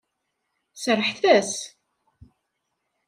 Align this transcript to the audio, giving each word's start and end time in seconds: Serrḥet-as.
Serrḥet-as. 0.83 1.53